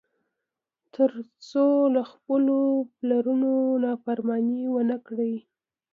[0.95, 1.11] تر
[1.49, 1.65] څو
[1.95, 2.57] له خپلو
[2.95, 3.53] پلرونو
[3.83, 5.33] نافرماني ونه کړي.